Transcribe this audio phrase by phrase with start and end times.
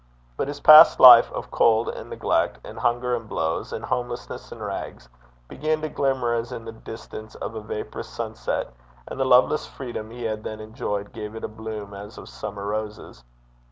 [0.35, 4.59] But his past life of cold and neglect, and hunger and blows, and homelessness and
[4.59, 5.07] rags,
[5.47, 8.73] began to glimmer as in the distance of a vaporous sunset,
[9.07, 12.65] and the loveless freedom he had then enjoyed gave it a bloom as of summer
[12.65, 13.23] roses.